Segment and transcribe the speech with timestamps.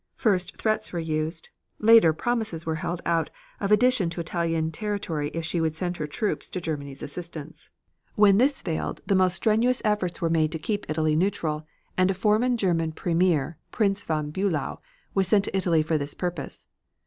[0.15, 5.45] First threats were used, later promises were held out of addition to Italian territory if
[5.45, 7.69] she would send her troops to Germany's assistance.
[8.15, 11.67] When this failed the most strenuous efforts were made to keep Italy neutral,
[11.99, 14.81] and a former German premier, Prince von Bulow,
[15.13, 16.65] was sent to Italy for this purpose.